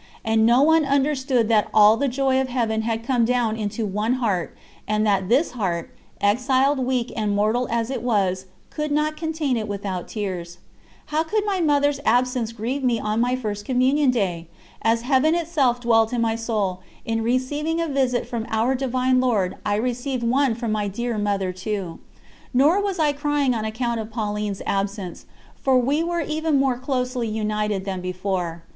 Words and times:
And 0.25 0.47
no 0.47 0.63
one 0.63 0.83
understood 0.83 1.47
that 1.49 1.67
all 1.75 1.95
the 1.95 2.07
joy 2.07 2.41
of 2.41 2.47
Heaven 2.47 2.81
had 2.81 3.03
come 3.03 3.23
down 3.23 3.55
into 3.55 3.85
one 3.85 4.13
heart, 4.13 4.57
and 4.87 5.05
that 5.05 5.29
this 5.29 5.51
heart, 5.51 5.93
exiled, 6.19 6.79
weak, 6.79 7.13
and 7.15 7.35
mortal 7.35 7.67
as 7.69 7.91
it 7.91 8.01
was, 8.01 8.47
could 8.71 8.91
not 8.91 9.15
contain 9.15 9.57
it 9.57 9.67
without 9.67 10.07
tears. 10.07 10.57
How 11.13 11.21
could 11.23 11.45
my 11.45 11.59
Mother's 11.61 11.99
absence 12.03 12.51
grieve 12.51 12.83
me 12.83 12.99
on 12.99 13.21
my 13.21 13.35
First 13.35 13.63
Communion 13.63 14.09
Day? 14.09 14.47
As 14.81 15.03
Heaven 15.03 15.35
itself 15.35 15.79
dwelt 15.81 16.11
in 16.13 16.21
my 16.21 16.35
soul, 16.35 16.81
in 17.05 17.21
receiving 17.21 17.79
a 17.79 17.87
visit 17.87 18.27
from 18.27 18.47
Our 18.49 18.73
Divine 18.73 19.19
Lord 19.19 19.55
I 19.63 19.75
received 19.75 20.23
one 20.23 20.55
from 20.55 20.71
my 20.71 20.87
dear 20.87 21.19
Mother 21.19 21.53
too. 21.53 21.99
Nor 22.55 22.81
was 22.81 22.97
I 22.97 23.13
crying 23.13 23.53
on 23.53 23.65
account 23.65 23.99
of 23.99 24.09
Pauline's 24.09 24.63
absence, 24.65 25.27
for 25.53 25.77
we 25.77 26.03
were 26.03 26.21
even 26.21 26.57
more 26.57 26.79
closely 26.79 27.27
united 27.27 27.85
than 27.85 28.01
before. 28.01 28.63